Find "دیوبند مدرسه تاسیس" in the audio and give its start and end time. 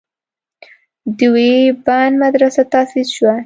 1.19-3.07